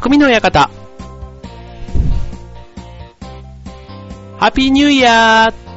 [0.00, 0.70] 匠の館。
[4.38, 5.69] ハッピーニューイヤー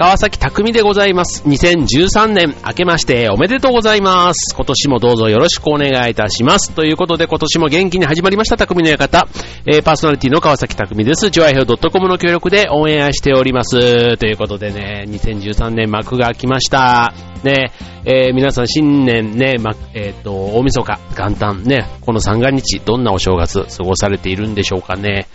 [0.00, 1.44] 川崎匠でございます。
[1.46, 4.54] 2013年明けましておめでとうございます。
[4.56, 6.72] 今年もどうぞよろしくお願いいたします。
[6.72, 9.28] ということで今年も元気に始まりました匠の館。
[9.66, 11.28] えー、パーソナリティの川崎匠です。
[11.28, 14.16] ジョアヘオ .com の協力でオンエアしております。
[14.16, 17.12] ということでね、2013年幕が開きました。
[17.44, 17.70] ね、
[18.06, 25.26] えー皆さん新年ね、ま、えっ、と、大晦日、元旦ね、この三が日、どんなお正月過ごされているんでしょうかね。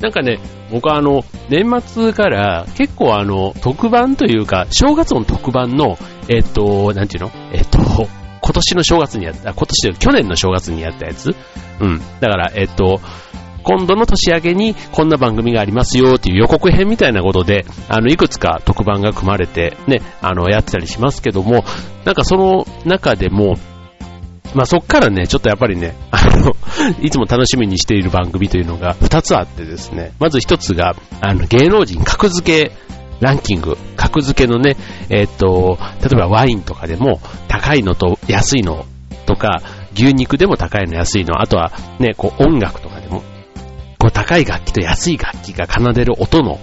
[0.00, 0.38] なんかね、
[0.72, 7.30] 僕はあの、年末から結構あの、特番というか、正月の特番の、えっと、なんていうの？
[7.52, 11.30] えっと、今年の正月にやった、今年去年の正月にやったやつ？
[11.80, 12.00] うん。
[12.20, 13.00] だから、えっと、
[13.62, 21.64] 今度の年明けにこんな番組がありますよっていう予告編みたいなことで、あの、いくつか特番が組まれて、ね、あの、やってたりしますけども、
[22.06, 23.56] なんかその中でも、
[24.54, 26.56] まあそっからね、ちょっとやっぱりね、 あの、
[27.00, 32.72] いつも楽しみにしている番組というのが2つあってですね、まず1つが、あの、芸能人格付け
[33.20, 34.76] ランキング、格付けのね、
[35.10, 38.86] えっと、例えばワインとかでも高いのと安いの
[39.26, 39.62] とか、
[39.94, 43.22] 牛肉でも高いの安いの、あとはね、こう音楽とかでも、
[43.98, 46.58] こう高い楽器と安い楽器が奏でる音の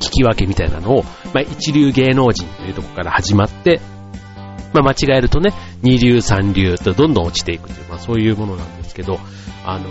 [0.00, 3.80] 聞き分けみたいなのを、まあ一流芸能人というところから始まって、
[4.72, 5.52] まあ間違えるとね、
[5.82, 9.18] 二流三流とどんどん落ちていくという、まあそういうものなんですけど、
[9.64, 9.88] あの、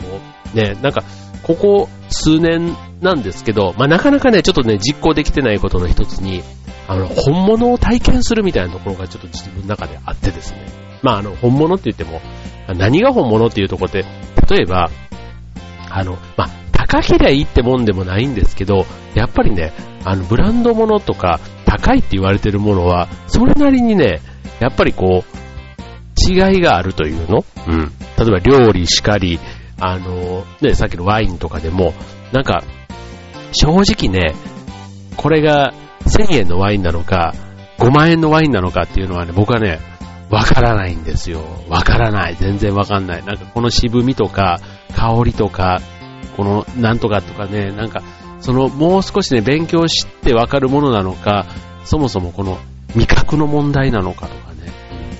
[0.54, 1.04] ね、なんか、
[1.44, 6.44] ここ数年なんですけど、まあなかなかね、ちょっとね、実行できてないことの一つに、
[6.88, 10.66] あの、本物を体験するみたいなところがちょっと自分の中であってですね。
[11.02, 12.22] まああの、本物って言っても、
[12.76, 14.06] 何が本物っていうところで、
[14.50, 14.90] 例えば、
[15.90, 19.74] あの、まあ、高けりゃいいってもんでもないんですけど、やっぱりね、
[20.06, 24.22] あの、ブランド物とか、高いって言われてるものは、それなりにね、
[24.60, 25.38] やっぱりこう、
[26.30, 27.46] 違いがあるというの？
[27.68, 27.92] うん。
[28.18, 29.40] 例えば料理しかり、
[29.80, 31.94] あの、ね、さっきのワインとかでも、
[32.32, 32.64] なんか、
[33.52, 34.36] 正直ね、
[35.16, 35.74] これが
[36.06, 37.34] 1000円のワインなのか、
[37.78, 39.80] 5万円のワインなのかっていうのはね、僕はね、
[40.30, 41.42] わからないんですよ。
[41.70, 42.36] わからない。
[42.36, 43.26] 全然わかんない。
[43.26, 44.60] なんかこの渋みとか、
[44.96, 45.80] 香りとか、
[46.36, 48.02] このなんとかとかね、なんか、
[48.40, 51.46] そのもう少しね、勉強してわかるものなのか、
[51.86, 52.58] そもそもこの
[52.96, 54.47] 味覚の問題なのかとか。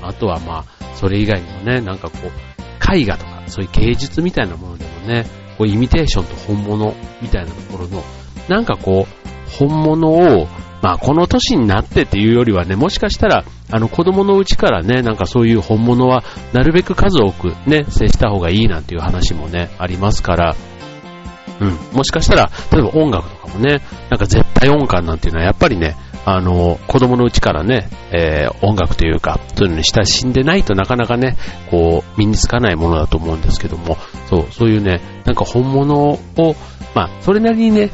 [0.08, 5.26] あとはまあ、それ以外にもね、なんかこう、絵画とか、そういう芸術みたいなものでもね、
[5.58, 8.04] こうイミテーションと本物みたいなところの、
[8.48, 10.48] なんかこう、本物を、
[10.82, 20.56] まあこの年になってっていうよりはね、もしかしたら、あの子供のうちからね、なんかそういう本物はなるべく数多くね、接した方がいいなんていう話もね、ありますから、
[21.60, 25.96] うん、もしかしたら、例えば音楽とかもね、なんか絶対音感なんていうのはやっぱりね、
[26.30, 31.38] あの、子供のうちからね、えー音楽というか、そういうのに親しんでないとなかなかね、
[31.72, 33.96] こう、身につかないものだと思うんですけども、
[34.30, 36.20] そう、そういうね、なんか本物を、
[36.94, 37.92] まあ、それなりにね、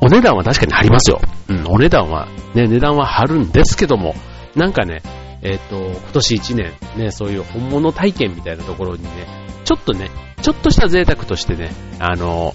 [0.00, 1.20] お値段は確かに張りますよ。
[1.48, 4.14] うん、お値段は、ね、値段は張るんですけども、
[4.56, 5.02] なんかね、
[5.42, 9.10] えっ、と、今年1年、ね、そういう本物体験みたいなところにね、
[9.66, 12.54] ちょっとね、ちょっとした贅沢としてね、あの、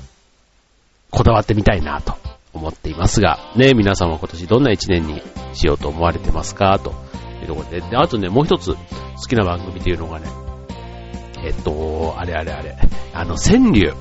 [1.11, 2.17] こだわってみたいなと。
[2.59, 5.21] 思っていますが、ね、皆さんは今年どんな1年に
[5.53, 6.77] しようと思われてますか？
[6.79, 6.93] と。
[7.41, 8.77] いうところで、で、あとね、もう一つ好
[9.27, 10.27] きな番組っていうのがね、
[11.43, 12.75] えっと、あれあれあれ、
[13.13, 13.93] あの、川柳。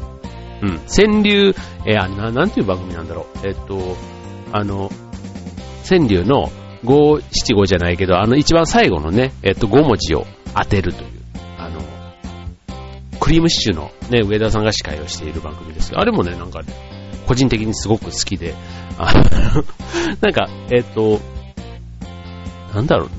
[0.60, 1.54] うん、川柳、
[1.86, 3.46] えーあな、なんていう番組なんだろう。
[3.46, 3.96] えっと、
[4.52, 4.90] あの、
[5.88, 6.50] 川柳の
[6.84, 11.10] 5、7、5じゃないけど、あの一番最後のね、えっと、5文字を当てるという、
[11.58, 11.80] あの、
[13.20, 16.97] クリームシチューのね、上田さんが司会をしている番組ですけど、あれもね、なんか、ね
[17.28, 18.54] 個人的にすごく好きで、
[18.98, 19.12] あ
[20.22, 21.20] なんか、えっと、
[22.74, 23.10] なんだろう、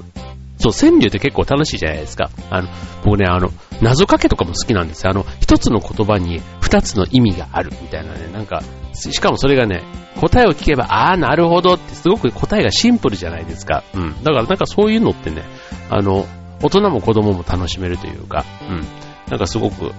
[0.57, 2.31] そう、川柳って結構楽しいじゃないですか。
[2.49, 2.67] あの、
[3.05, 5.11] 僕ね、あの、謎かけとかも好きなんですよ。
[5.11, 9.83] あの、一つの言葉に二つの意味があるみたいなね、なんか、しかもそれがね、
[10.19, 13.83] 答えを聞けば、ああ、なるほどって、すごく答えがシンプルじゃないですか。
[13.93, 14.23] うん。
[14.23, 15.43] だからなんかそういうのってね、
[15.89, 16.25] あの、
[16.61, 18.87] 大人も子供も楽しめるというか、うん。
[19.29, 19.93] なんかすごく、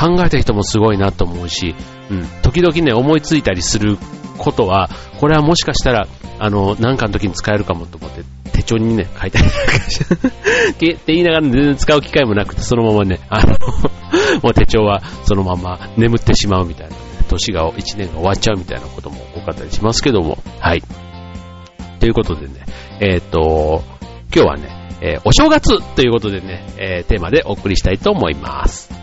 [0.00, 1.74] 考えた人もすごいなと思うし、
[2.10, 2.26] うん。
[2.42, 3.98] 時々ね、思いついたりする
[4.38, 4.88] ことは、
[5.18, 6.08] これはもしかしたら、
[6.38, 9.98] あの、なんかの時に使えるかもと思って、手帳にね、書いたりなんかし
[10.78, 13.58] て、って言いながら全然使う機会もなくて、そのままね、あの、
[14.42, 16.96] もう手帳はそのまま眠ってしまうみたいな、ね、
[17.28, 20.82] 年が、一年が終わっちゃうみたいなことも多かったりしますけども、はい。
[21.98, 22.54] ということでね、
[23.00, 23.82] えっ、と、
[24.34, 28.99] 今日はね、えーお正月ということでね、えーテーマでお送りしたいと思います。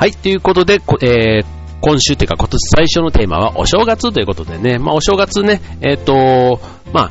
[0.00, 1.44] はい、ということで、えー、
[1.82, 6.58] 今週というか今年最初のテーマはお正月ということでね、まあお正月ね、えっ、ー、と、
[6.94, 7.10] ま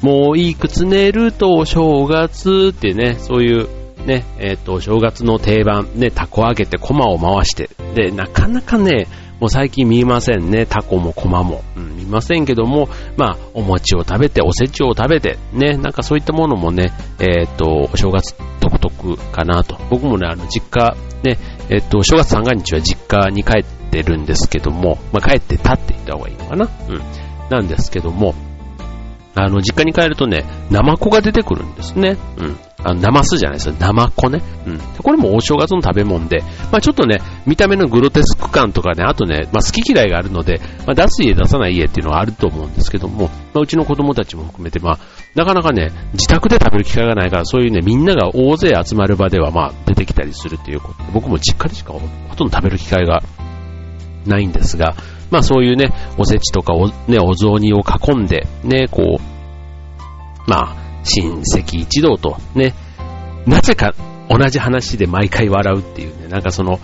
[0.00, 3.68] もういくつ寝るとお正月ってね、そういう
[4.06, 9.08] ね、えっ、ー、と、正月の定番、ね、タコ揚げてコマを回して、で、なかなかね、
[9.38, 11.62] もう最近見えませんね、タコもコマも。
[11.76, 19.76] うん、ませんけども、まあ、お餅を食べて、おせちを食べて、ね、なんかそういったものもね、えっ、ー、と、お正月独特かなと。
[19.90, 21.38] 僕もね、あの、実家、ね、
[21.68, 26.68] えっ、ー、と、正月三が日は実家に帰ってるんですけども、まあ、帰ってたって言った方がいいのかな。
[26.88, 27.02] うん。
[27.50, 28.34] なんですけども、
[29.34, 32.16] あの、実家に帰るとね、ナマコが出てくるんですね。
[32.36, 32.56] うん。
[32.84, 33.74] あの、ナマスじゃないですよ。
[33.78, 34.42] ナマコね。
[34.66, 34.78] うん。
[34.78, 44.98] これもお正月の食べ物で、まあちょっとね、見た目のグロテスク感とかね、あとね、まあ好き嫌いがあるので、まあ出す家出さない家っていうのはあると思うんですけども、まあうちの子供たちも含めて、まあ、
[45.34, 52.00] なかなかね、自宅で食べる機会がないから、そういうね、みんなが大勢集まる場では、まあ出てきたりするっていうこと、僕も実家でしかほ
[52.36, 53.22] とんど食べる機会が
[54.26, 54.94] ないんですが、
[55.30, 62.74] まあそういうね、おせちとかお、ね、お雑煮を囲んで、ね、こう、まあ、親戚一同とね、
[63.46, 63.94] なぜか
[64.28, 66.78] 同じ話で毎回笑うっていうね、なんかその、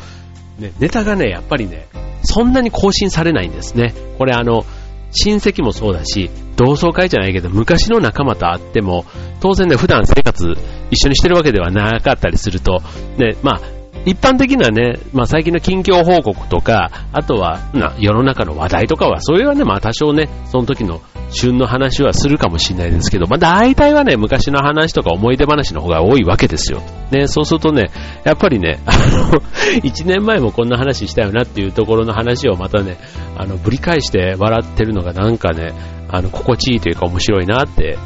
[0.58, 1.86] ね、ネタがね、やっぱりね、
[2.22, 3.94] そんなに更新されないんですね。
[4.18, 4.64] これあの、
[5.10, 9.04] 親戚もそうだし、同窓会じゃないけど、昔の仲間と会っても、
[9.40, 10.54] 当然ね、普段生活
[10.90, 12.82] 一緒にしてるわけではなかったりすると、
[13.16, 13.60] ね、まあ、
[14.04, 21.00] 一般的なね、まあ最近の近況報告とか、あとは、な、世の中の話題とかは、それはね、まあ多少ね、その時の
[21.30, 26.80] 旬の話はするかもしれないですけど、まあ大体はね、昔の話とか思い出話の方が多いわけですよ。
[27.10, 27.90] ね、そうするとね、
[28.24, 29.42] やっぱりね、あの、
[29.82, 32.98] 一年前もこんな話したよなっていうところの話をまたね、
[33.36, 35.72] あの、ぶり返して笑ってるのがなんかね、
[36.08, 37.98] あの、心地いいというか面白いなって、うん、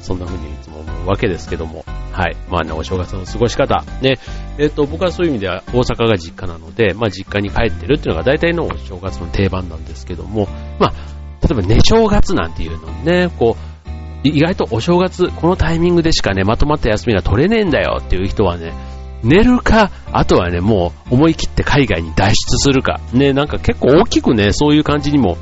[0.00, 2.36] そんな風にいつも思うわけですけども、はい。
[2.48, 3.84] まあね、お正月の過ごし方。
[4.02, 4.18] ね、
[4.58, 10.48] えっ、ー、と、僕はそういう意味では大阪が実家なので、まあ実家に帰ってるっていうのが大体のお正月の定番なんですけども、
[10.78, 10.92] まあ、
[11.42, 13.70] 例えば寝正月なんていうのね、こう、
[14.22, 18.74] 意外とお正月、このタイミングでしかね、まとまった休みが取れねえんだよっていう人はね、
[19.22, 25.36] 寝るか、あとはね、もう思い切って海外に脱出するか、ね、なんか結構大きくね、そういう感じにも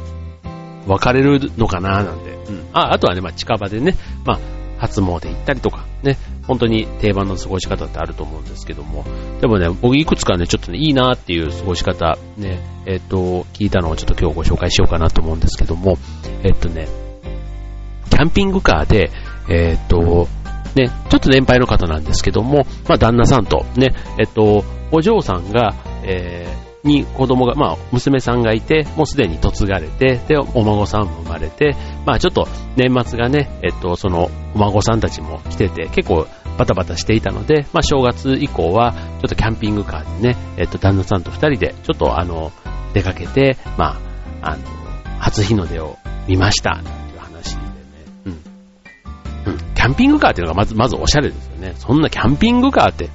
[0.87, 2.31] 分かれるのかななんて。
[2.31, 2.69] うん。
[2.73, 3.95] あ、あとはね、まあ近場でね、
[4.25, 4.39] まあ
[4.79, 6.17] 初詣行ったりとか、ね、
[6.47, 9.05] 本当に定番の過ごし方ってあると思うんですけども、
[9.41, 15.99] でもね、僕いくつかね、ちょっとね、いいなっていう過ごし方、ね、えっ、と、聞いたのをちょっと今日ご紹介しようかなと思うんですけども、
[16.43, 16.89] えっ、とね、
[18.11, 19.11] キャンピングカーで、
[19.49, 20.29] えっ、と、
[20.75, 25.75] ね、ちょっと年配の方なんですけども、まあ旦那さんと、ね、えっ、と、お嬢さんが、
[26.05, 36.27] えー、に子供が、まあ、娘さんがいて、もうすでに嫁がれて、で、お孫さんも生まれて、まあ、ちょっと年末がね、えっと、その、お孫さんたちも来てて、結構
[36.57, 42.51] バタバタしていたので、まあ、正月以降は、ちょっとキャンピングカーにね、えっと、旦那さんと二人で、ちょっとあの、
[42.95, 43.99] 出かけて、ま
[44.43, 44.63] あ、あの、
[45.21, 47.69] 初日の出を見ました、なんていう話でね、
[48.27, 48.33] うん。
[49.53, 49.59] うん。
[49.75, 51.75] キャンピングカーっていうのがまず、まずおしゃれですよね。
[51.77, 53.11] そんなキャンピングカーって、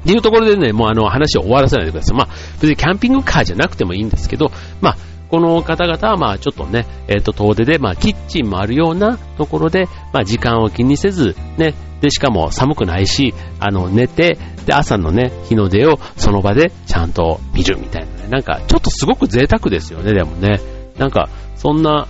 [0.00, 2.16] っていうところでね、もうあの話を終わらせないでください。
[2.16, 2.28] まあ、
[2.60, 4.96] 別にキャンピングカーじゃなくてもいいんですけど、まあ、
[5.30, 18.28] この方々はまあちょっとね、えっ、ー、と遠出で、まあキッチンもあるようなところで、まあ時間を気にせず、ね、で、しかも寒くないし、あの、寝て、で、朝のね、日の出をその場でちゃんと見るみたいなね。
[18.28, 20.60] なんか、ちょっとすごく贅沢ですよね、でもね。
[20.98, 22.08] なんか、そんな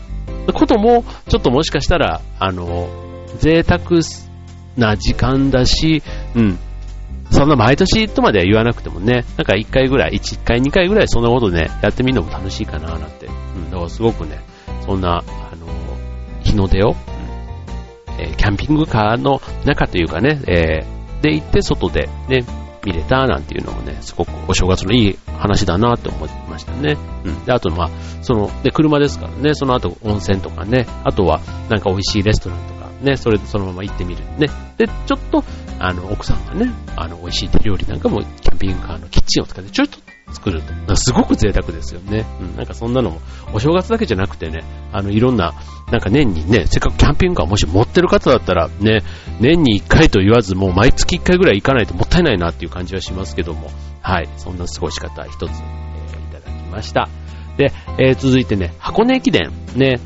[0.54, 2.88] ことも、ちょっともしかしたら、あの、
[3.38, 4.00] 贅沢
[4.76, 6.02] な時間だし、
[6.34, 6.58] うん、
[7.30, 13.26] そんな毎年とまでは言わなくてもね、なんか1回ぐらい、1回2回ぐらいそんなことね、やってみるのも楽しいかななんて。
[13.26, 14.40] うん、だからすごくね、
[14.84, 15.66] そんな、あの、
[16.42, 17.20] 日の出を、うん
[18.20, 22.44] えー、キャンピングカーの中というかね、えー、で行って外でね、
[22.84, 26.96] 見れたなんていうのもね、すごくお正月のいい話だなって思いましたね。
[27.24, 27.44] うん。
[27.44, 27.90] で、あとまあ、
[28.22, 34.24] その、で、車ですからね、その後温泉とかね、あとはなんか美味しいレストランとかね、それでそのまま行ってみる。
[34.38, 34.48] ね。
[34.76, 35.44] で、ちょっと、
[35.80, 39.98] あの、奥さんがね、あの、美味しい手料理なんかも、キャンピングカーのキッチンを使ってちょっと
[40.34, 40.96] 作ると。
[40.96, 42.26] すごく贅沢ですよね。
[42.40, 43.20] うん、なんかそんなのも、
[43.54, 44.60] お正月だけじゃなくてね、
[44.92, 45.54] あの、いろんな、
[45.90, 49.02] なんか年にね、せっかくキャンピングカーもし持ってる方だったら、ね、
[49.40, 53.70] 年に1回と言わず、もう毎月1回ぐらい行かないともったいないなっていう感じはしますけども、
[54.02, 55.52] はい、そんな過ごし方一つ、えー、い
[56.30, 57.08] ただきました。
[57.56, 59.98] で、えー、続いてね、箱根駅伝、ね、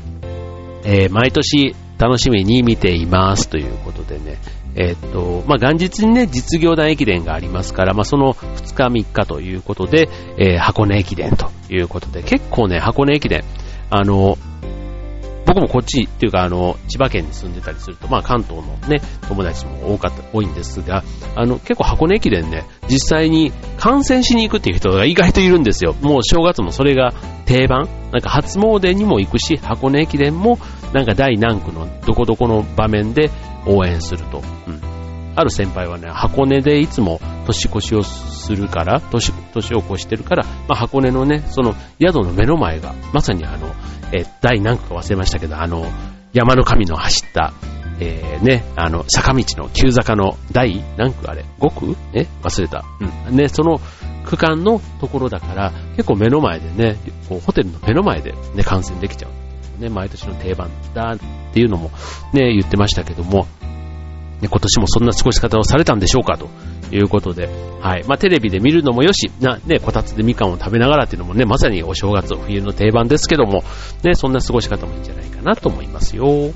[0.85, 4.37] えー、毎年楽しみに見ていますということでね、
[4.75, 13.43] え、っと、まあ、元日にね、実業団駅伝がありますから、まあ、その2日3日ということで、えー、箱根駅伝ということで、結構ね、箱根駅伝、
[13.89, 14.37] あの、
[15.45, 21.03] 僕もこっちっていうか、あの、千葉県に住んでたりすると、まあ関東のね、友達も多かった、多いんですが、
[21.35, 25.95] あの、結構箱根駅伝ね、実際に観戦しに行くっていう人が意外といるんですよ。
[26.01, 27.13] もう正月もそれが
[27.45, 27.87] 定番。
[28.11, 30.57] なんか初詣にも行くし、箱根駅伝も
[30.95, 33.29] なんか第何区のどこどこの場面で
[33.67, 34.41] 応援すると。
[34.65, 34.79] うん。
[35.35, 43.75] ある先輩はね、箱根でいつも年越しをするから、年、年を越してるから、まあ、箱根のね、その宿の目の前が、まさにあの、
[44.13, 45.85] え第何区か忘れましたけど、あの、
[46.31, 47.51] 山の神の走った、
[47.99, 52.25] えー、ね、あの、坂道の急坂の第何区あれ ?5 区え？
[52.41, 52.85] 忘れた。
[53.27, 53.35] うん。
[53.35, 53.81] ね、その
[54.23, 56.97] 区間のところだから、結構目の前でね、
[57.27, 59.44] こうホテルの目の前でね、観戦できちゃう。
[59.79, 61.91] ね、毎年の定番だっていうのも
[62.33, 63.47] ね、言ってましたけども、
[64.41, 66.49] ね、今年もそんな過ごし方をされたんでしょうかと
[66.91, 67.49] いうことで、
[67.81, 68.03] はい。
[68.07, 73.63] まあ、テレビで見るのもよし、な、ね、こたつでみかんを食べながらっていうのもね、まさにお正月、冬の定番ですけども、
[74.03, 76.51] ね、そんな過ごし方もいいんじゃないかなと思いますよ。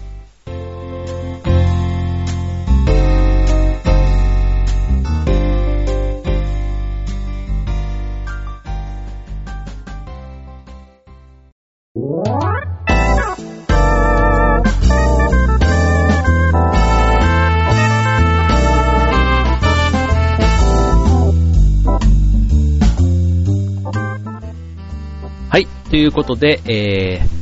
[25.89, 27.39] ということで、えー、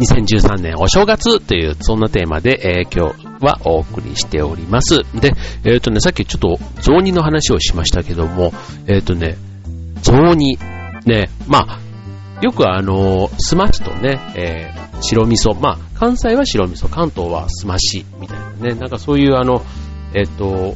[0.00, 5.02] 2013年お正月という、そんなテーマで、えー、今日はお送りしております。
[5.20, 5.32] で、
[5.64, 8.52] えっ、ー、とね、さっきちょっと雑煮の話をしましたけども、
[8.86, 9.36] えっ、ー、とね、
[10.02, 10.58] 雑煮、
[11.04, 11.78] ね、まあ、
[12.40, 19.62] よくあの、すましとね、えー、白味噌、まあ、関西は白味噌、関東はすまし、みたいなね、なんかそういうあの、
[20.14, 20.74] えっ、と、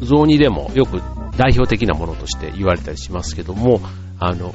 [0.00, 1.02] 雑煮でもよく
[1.36, 3.80] 代表的なものとして言われたりしますけども、
[4.18, 4.54] あの、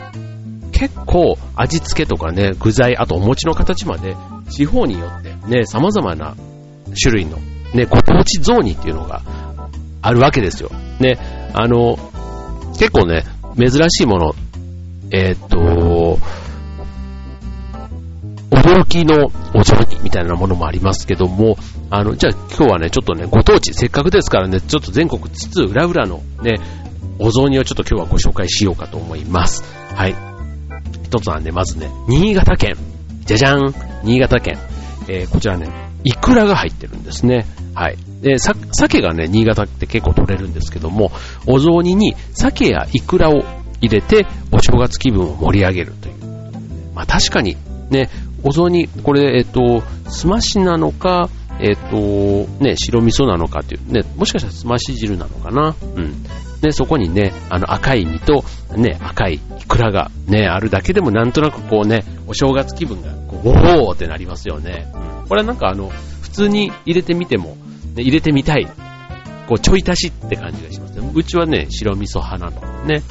[0.77, 4.15] 結構味付けとかね、具材、あとお餅の形まで、
[4.51, 6.35] 地方によってね、様々な
[7.01, 7.37] 種類の、
[7.73, 9.23] ね、ご当地雑煮っていうのが
[10.03, 10.69] あるわけですよ。
[10.99, 11.17] ね、
[11.53, 11.97] あの、
[12.77, 13.23] 結構ね、
[13.57, 14.35] 珍しいもの、
[15.11, 16.19] えー、っと、
[18.51, 21.57] 驚きのお雑煮みたいなものもありますけども、
[21.89, 26.59] あの、じゃあ今日はね、ちょっとね、ご当地、せっかくですからね、ちょっと全国津々浦々のね、
[27.17, 29.63] お雑煮をちょっと今日はご紹介しようかと思います。
[29.95, 30.26] はい。
[31.07, 32.75] 一つはね、まずね、新潟県。
[33.25, 33.73] じゃじゃん
[34.03, 34.57] 新潟県。
[35.07, 35.67] えー、こちらね、
[36.03, 37.45] イクラが入ってるんですね。
[37.73, 37.97] はい。
[38.21, 41.11] で、さ、鮭がね、新潟って結構取れるんですけども、
[41.47, 43.43] お雑煮に鮭やイクラを
[43.79, 46.15] 入れて、お正月気分を盛り上げるという。
[46.93, 47.55] まあ確かに、
[47.89, 48.09] ね、
[48.43, 51.95] お雑煮、これ、えっ、と、すましなのか、えっ、と、
[52.61, 55.73] ね、白味噌なのかっていう、ね、もしかしたらすまし汁なのかな。
[55.95, 56.25] うん。
[56.61, 58.43] で、そこにね、あの赤い実と、
[58.75, 64.91] ね、赤いイクラがね、あるだけでもなんとなくこうね、お正月気分が、こう、おーってなりますよね。
[65.27, 65.89] これはなんかあの、
[66.21, 67.57] 普通に入れてみても、
[67.95, 68.67] ね、入れてみたい。
[69.47, 71.11] こう、ちょい足しって感じがしますね。
[71.13, 72.85] うちはね、白味噌派なの。
[72.85, 73.01] ね。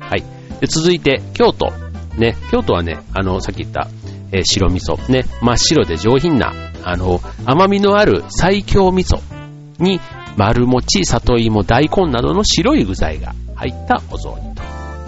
[0.00, 0.24] はい。
[0.60, 1.72] で、続いて、京都。
[2.16, 3.88] ね、京都はね、あの、さっき言った、
[4.32, 5.10] えー、白味噌。
[5.10, 6.52] ね、真っ白で上品な、
[6.82, 9.20] あの、甘みのある最強味噌
[9.78, 10.00] に、
[10.36, 14.54] 丸餅、里芋、大根などの白い具材が入ったお雑煮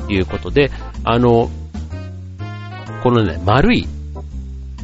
[0.06, 0.70] ということで、
[1.04, 1.50] あの、
[3.02, 3.86] このね、丸い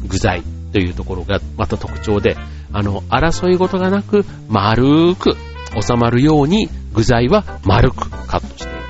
[0.07, 2.37] 具材というところがまた特徴で、
[2.73, 5.35] あの、争い事がなく丸く
[5.79, 8.81] 収まるように具材は丸くカットしている。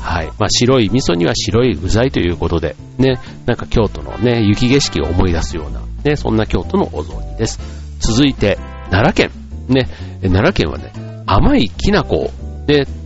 [0.00, 0.26] はい。
[0.38, 7.60] まあ、白い味噌には白い具材ということで、ね、なんか京都のね、雪景色を思い出すような、ね、そんな京都のお雑煮です。
[8.00, 8.58] 続いて、
[8.90, 9.47] 奈良県。
[9.68, 9.88] ね、
[10.22, 10.92] 奈良県はね、
[11.26, 12.30] 甘いきな粉を、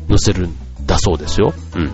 [0.08, 1.54] 乗せるんだそうですよ。
[1.76, 1.92] うん。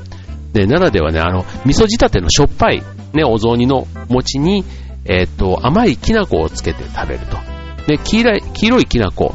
[0.53, 2.83] で、奈良ではね、あの、味噌仕立てのしょっぱい、
[3.13, 4.65] ね、お雑煮の餅に、
[5.05, 7.37] えっ、と、甘いきな粉をつけて食べると。
[7.87, 9.35] で、黄色い、黄色いきな粉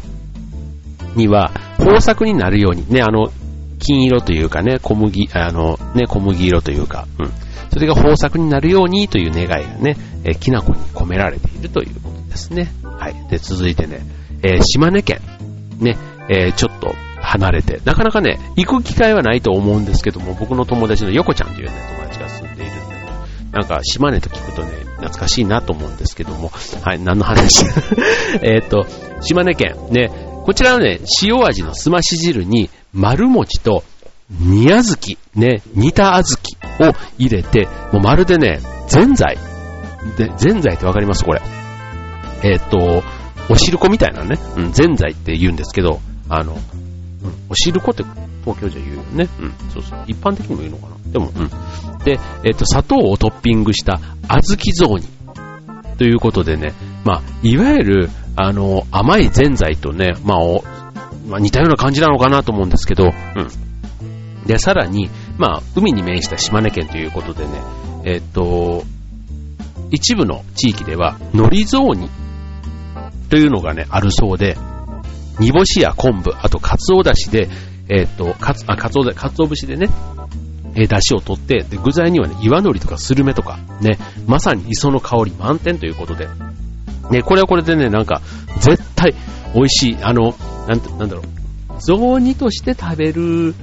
[1.16, 3.32] には、豊作になるように、ね、あの、
[3.80, 7.32] 金色というかね、小麦、あの、ね、小麦色というか、うん。
[7.72, 12.72] それが豊作になるようにという願いがね、え、きな粉に込められているということですね。
[12.84, 13.16] はい。
[13.30, 14.02] で、続いてね、
[14.44, 15.20] えー、島根県、
[15.80, 15.98] ね、
[16.30, 22.96] えー、ちょっと離れて、なかなかね、行く機会はないと思うんですけども、僕の友達の横ちゃんというね、友達が住んでいるんで、
[23.52, 26.52] なんか島根と聞くとね、懐かしいなと思うんですけども、
[26.84, 27.66] はい、何の話？
[28.44, 28.86] えっと、
[29.22, 30.12] 島根県、ね、
[30.46, 33.84] こちらのね、塩味のすまし汁に、丸餅と、
[34.30, 34.84] 煮小
[35.36, 36.38] 豆、ね、煮た小
[36.80, 39.38] 豆を入れて、もうまるでね、ぜんざい。
[40.38, 41.24] ぜんざいってわかります？
[41.24, 41.42] これ。
[42.44, 43.04] えっ、と、
[43.50, 46.60] おしるこみたいなね、うん、ぜんざいって言うんですけど、あの、うん、
[47.50, 48.04] おしるこって
[48.44, 49.30] 東京じゃ言うよね。
[49.40, 50.04] うん、そうそう。
[50.08, 51.12] 一般的にも言うのかな。
[51.12, 51.50] でも、うん。
[52.04, 55.14] で、えっ、と、砂糖をトッピングした小豆雑煮。
[55.98, 56.74] ということでね、
[57.06, 60.38] まあ、いわゆる、あの、甘いぜんざいとね、まあ、
[61.28, 64.46] まあ、似たような感じなのかなと思うんですけど、うん。
[64.46, 67.52] で、さらに、まあ、海に面した島根県ということでね、
[68.06, 68.84] えっと、
[69.92, 72.10] 一部の地域では、海苔雑煮
[73.34, 74.56] というのがね、あるそうで、
[75.40, 77.50] 煮干しや昆布、あと、かつおだしで、
[77.90, 79.90] えっと、かつ、あ、かつおだ、お節でね、
[80.76, 83.98] えー、出汁を取って、で、具材にはね、岩海苔とかスルメとか、ね、
[84.28, 86.28] まさに磯の香り満点ということで、
[87.10, 88.22] ね、これはこれでね、なんか、
[88.60, 89.16] 絶対
[89.56, 90.36] 美味しい、あの、
[90.68, 91.26] なんて、なんだろう、
[91.80, 93.56] 雑煮として食べる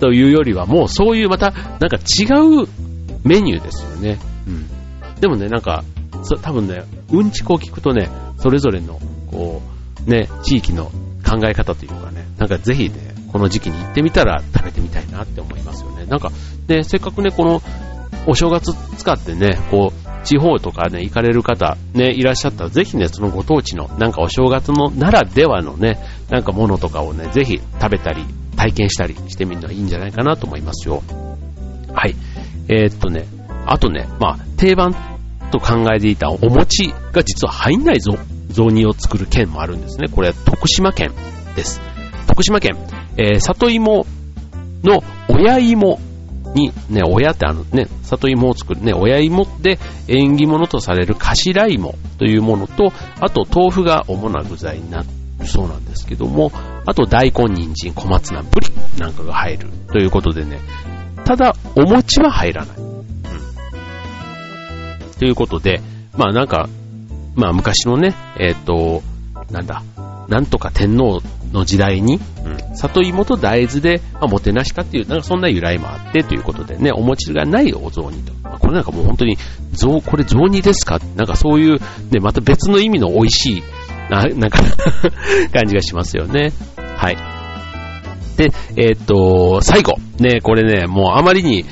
[0.00, 2.24] というよりは、もうそういうまた、なんか違
[2.64, 2.66] う
[3.22, 4.18] メニューですよね。
[4.48, 4.66] うん。
[5.20, 5.84] でもね、なんか、
[6.22, 8.08] そ多分ね、うんちこを聞くとね、
[8.38, 9.62] それぞれの、こ
[10.06, 10.86] う、ね、地域の
[11.26, 16.06] 考え方というかね、なんかぜひね、この時期に行ってみたら食べてみたいなって思いますよね。
[16.06, 16.30] なんか、
[16.66, 17.62] ね、せっかくね、この、
[18.26, 25.98] お正月使ってね、こう、地方とかね、行かれる方、ね、いらっしゃったら、ぜひね、そのご当地の、なんかお正月のならではのね、
[26.30, 28.24] なんかものとかをね、ぜひ食べたり、
[28.56, 31.02] 体験したりしてみるのはいいんじゃないかなと思いますよ。
[31.92, 32.16] はい。
[32.68, 33.26] えー、っとね、
[33.66, 34.92] あとね、まあ、定番
[35.50, 38.16] と考えていたお餅が実は入んないぞ
[38.48, 40.08] 雑煮を作る県もあるんですね。
[40.08, 41.12] これは徳島県
[41.54, 41.80] です。
[42.26, 42.76] 徳島県、
[43.16, 44.06] えー、里芋
[44.82, 46.00] の親芋
[46.54, 55.06] に、ね、親ってあのね、里芋を作るね、親芋で縁起物とされる頭芋というものと、あと豆腐が主な具材になる
[55.46, 56.52] そうなんですけども、
[56.86, 60.60] あと大根、人参、小松菜、ブリなんかが入るということでね、
[61.24, 62.87] ただ、お餅は入らない。
[65.18, 65.20] うん。
[65.20, 65.80] ということで、
[66.16, 66.68] まあなんか、
[67.34, 69.02] まあ昔のね、えっ、ー、と、
[69.50, 69.82] なんだ、
[70.28, 71.20] なんとか天皇
[71.52, 78.32] の時代に、うん、里芋と大豆で、まあ、もてなしたっていう、なんかそんな由来もあってということでね、お餅がないお雑煮と。
[78.42, 79.38] まあ、これなんかもう本当に、
[79.72, 81.00] 雑、これ雑煮ですか？
[81.16, 83.62] なんかそういう、ね、また別の意味の美味しい、
[84.10, 84.60] な、 なんか
[85.52, 86.52] 感じがしますよね。
[86.96, 87.16] はい。
[88.36, 89.94] で、えー、っと、最後。
[90.20, 91.64] ね、これね、もうあまりに、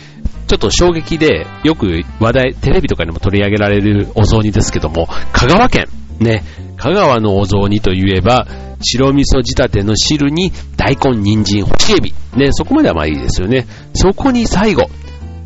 [0.47, 5.87] ちょっと衝撃で、よく話題、テレビとかにも取り上げられるお雑煮ですけども、香川県、
[6.21, 6.45] ね、
[6.77, 8.47] 香川のお雑煮といえば、
[8.81, 12.15] 白味噌仕立ての汁に大根、人参、干しエビ。
[12.37, 13.67] ね、そこまではまあいいですよね。
[13.95, 14.89] そこに最後、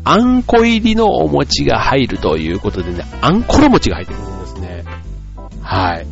[0.03, 4.83] あんこ入りのお餅が入るということでね、あんころ餅が入ってくるんですね。
[5.61, 6.07] はい。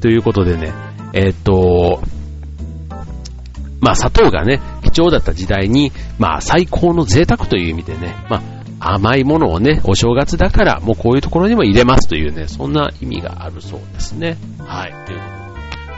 [0.00, 0.72] ということでね、
[1.12, 2.02] えー、っと、
[3.80, 4.60] まあ砂糖がね、
[4.94, 8.42] 貴重だった時代に、まあ最高の贅沢という意味でね、ま
[8.80, 14.36] あ甘いものをね、お正月だからもうこういうところにも入れますというね、そんな意味があるそうですね。
[14.58, 14.92] はい。
[15.06, 15.44] ということで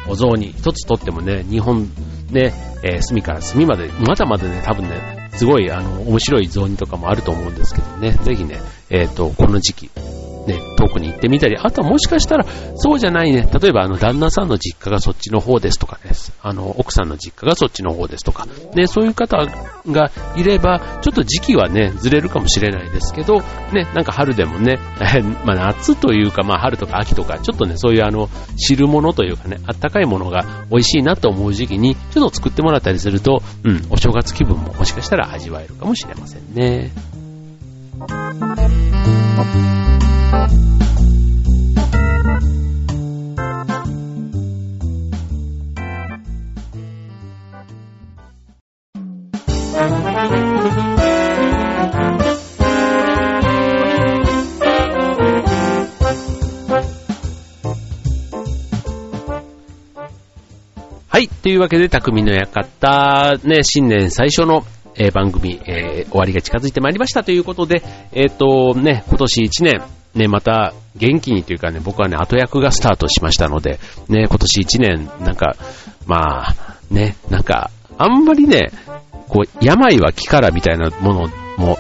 [0.09, 1.91] お雑煮一つとってもね、日本
[2.31, 9.91] ね、えー、隅から隅まで、まだまだね、多分ね、すごい、あの、面白い雑煮とかもあると思うんですけどね、ぜひね、えっ、ー、と、この時期、
[10.47, 19.39] ね、遠くに行ってみたり、あとはもしかしたら、そうじゃないね、例えばあの、旦那さんの実家がそっちの方ですとかです、あの、奥さんの実家がそっちの方ですとか、ね、そういう方
[19.91, 23.41] がいれば、ちょっと時期はね、ずれるかもしれないですけど、
[23.73, 24.79] ね、なんか春でもね、
[25.45, 36.93] まあ夏というか、まあ春とか秋とか、ちょっとね、そういうあの、汁物というかね、あったかいものが美味しいなと思う時期に、ちょっと作ってもらったりすると、うん、お正月気分ももしかしたら味わえるかもしれませんね。
[61.17, 61.29] はい。
[61.29, 69.83] というわけで、匠の館、ね、新年最初の、えー、番組、えー、終わりが近づいてまいりましたということで、えっ、ー、と、ね、今年1年、
[70.17, 75.57] ね、また元気にというかね、僕はね、後役がスタートしましたので、ね、今年1年、なんか、
[76.07, 76.55] まあ、
[76.91, 78.71] ね、なんか、あんまりね、
[79.29, 81.79] こう、病は気からみたいなものも、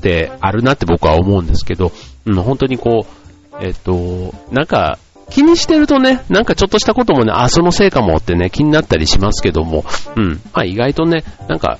[0.00, 1.92] ってあるなって僕は思うんですけど、
[2.24, 9.84] うん、本当にこう、えっ、と、なんか、気にしてるとね、なんかちょっとしたこともね、あ、そのせいかもってね、気になったりしますけども、
[10.16, 10.40] うん。
[10.52, 11.78] まあ意外とね、なんか、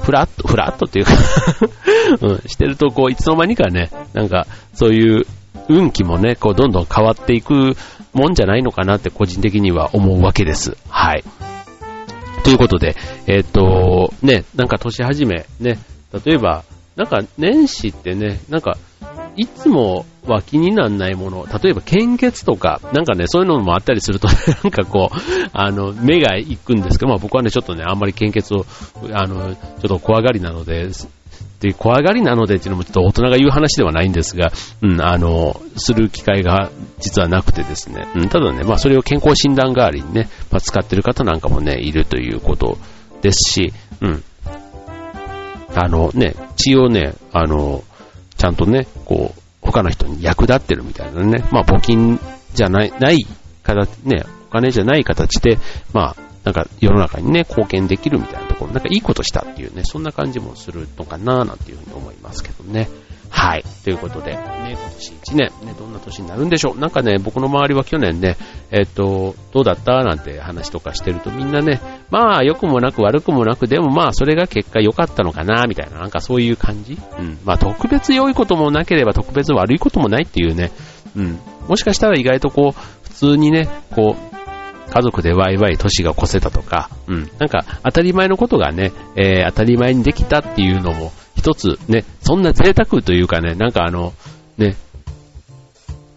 [0.00, 1.12] フラット、フラットっていうか
[2.20, 5.26] うん、してるとこう、いつの間にかね、なんか、そういう
[5.68, 7.76] 運気もね、こう、どんどん変わっていく
[8.12, 10.76] もんじゃないのかなって個人的には思うわけです。
[10.88, 11.24] はい。
[12.44, 12.94] ということで、
[13.26, 15.78] えっ、と、ね、なんか年始め、ね、
[16.24, 16.64] 例えば、
[16.96, 18.76] なんか年始ってね、なんか、
[19.36, 25.16] いつもは気にならないもの、例えば献血とか、なんかね、そういうのもあったりすると、ね なんかこう、
[25.52, 28.64] あの、目が行くんですけど、まあ僕はね、ちょっとね、あんまり献血を、
[29.12, 30.88] あの、ちょっと怖がりなので、
[31.60, 36.70] で、怖がりなのでっていうのもちょっと大人が言う話ではないんですが、うん、あの、する機会が
[37.00, 42.76] 実はなくてですね、うん、ただね、まあそれを健康診断代わりにね、まあ、使ってる方なんかもね、いるということ
[43.22, 44.22] ですし、うん、
[45.74, 47.82] あのね、血をね、あの、
[48.36, 52.18] ちゃんとね、こう、他の人に役立ってるみたいなね、まあ募金
[52.52, 53.26] じゃない、ない
[53.62, 55.58] 形、ね、お金じゃない形で、
[55.92, 62.88] まあ、なんか世の中にね、貢献できるみたいなところ、なんかいいことしたっていうね、そんな感じもするのかななんていうふうに思いますけどね。
[63.34, 63.64] はい。
[63.82, 64.38] ということで、ね、
[64.70, 66.78] 今年1年、ね、どんな年になるんでしょう。
[66.78, 68.36] なんかね、僕の周りは去年ね、
[68.70, 76.96] えっ、と、どうだったなんて話とかしてるとみんなね、まあ、良くもなく悪くもなく、でもまあ、それが結果良かったのかなみたいな、なんかそういう感じ。
[77.18, 77.38] うん。
[77.44, 80.70] まあ、特別良いこともなければ特別悪いこともないっていうね、
[81.16, 81.40] うん。
[81.66, 84.34] もしかしたら意外とこう、普通にね、こう、
[84.90, 91.10] 家族でワイワイ年が越せたとか、うん、なんか当たり前のことがね、えー、当たり前にできたっていうのも
[91.44, 94.14] 一つね、そんな贅沢というかね、なんかあの、
[94.56, 94.76] ね、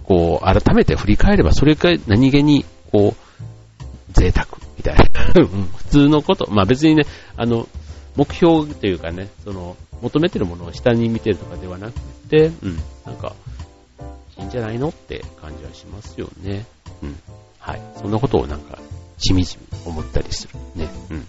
[0.06, 2.64] こう、改めて振り返ればそれが何気に、
[2.94, 5.04] こう、贅沢みたいな、
[5.44, 7.04] 普通のこと、まあ別にね、
[7.36, 7.68] あの、
[8.16, 13.36] 目標というかね、その、求めてるものを下に見てるとかではなくて、うん、なんか、
[14.38, 16.66] いいんじゃないのって感じはしますよね。
[17.04, 17.20] うん。
[17.60, 17.82] はい。
[17.98, 18.80] そんなことをなんか、
[19.18, 20.54] しみじみ思ったりする。
[20.76, 20.88] ね。
[21.10, 21.28] うん。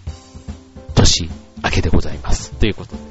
[0.95, 1.29] 年
[1.61, 2.51] 明けでございます。
[2.53, 3.08] ということで。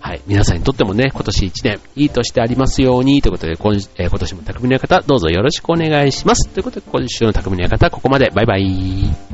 [0.00, 0.22] はい。
[0.26, 6.48] 皆さんにとってもね、今年一年、いい年でありますように、ということで、今,、えー、今年も匠の館、どうぞよろしくお願いします。
[6.48, 8.30] ということで、今週の匠の館、ここまで。
[8.30, 9.29] バイバイ。